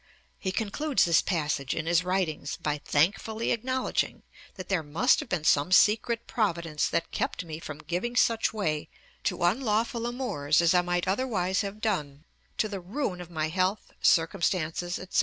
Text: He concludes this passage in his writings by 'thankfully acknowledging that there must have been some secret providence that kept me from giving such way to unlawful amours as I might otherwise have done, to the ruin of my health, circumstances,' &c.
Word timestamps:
He 0.39 0.51
concludes 0.51 1.05
this 1.05 1.21
passage 1.21 1.75
in 1.75 1.85
his 1.85 2.03
writings 2.03 2.57
by 2.57 2.79
'thankfully 2.79 3.51
acknowledging 3.51 4.23
that 4.55 4.67
there 4.67 4.81
must 4.81 5.19
have 5.19 5.29
been 5.29 5.43
some 5.43 5.71
secret 5.71 6.25
providence 6.25 6.89
that 6.89 7.11
kept 7.11 7.45
me 7.45 7.59
from 7.59 7.77
giving 7.77 8.15
such 8.15 8.51
way 8.51 8.89
to 9.25 9.43
unlawful 9.43 10.07
amours 10.07 10.59
as 10.59 10.73
I 10.73 10.81
might 10.81 11.07
otherwise 11.07 11.61
have 11.61 11.81
done, 11.81 12.23
to 12.57 12.67
the 12.67 12.79
ruin 12.79 13.21
of 13.21 13.29
my 13.29 13.49
health, 13.49 13.91
circumstances,' 14.01 14.99
&c. 15.11 15.19